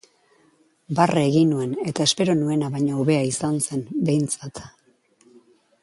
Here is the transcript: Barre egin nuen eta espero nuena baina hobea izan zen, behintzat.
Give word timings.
Barre 0.99 1.25
egin 1.31 1.51
nuen 1.53 1.75
eta 1.91 2.07
espero 2.11 2.37
nuena 2.39 2.71
baina 2.77 2.97
hobea 3.03 3.21
izan 3.35 3.61
zen, 3.67 3.85
behintzat. 4.09 4.65